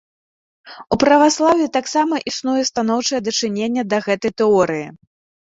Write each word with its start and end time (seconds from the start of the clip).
У 0.95 0.97
праваслаўі 1.03 1.67
таксама 1.75 2.15
існуе 2.31 2.63
станоўчае 2.71 3.19
дачыненне 3.29 3.87
да 3.93 3.97
гэтай 4.09 4.37
тэорыі. 4.43 4.87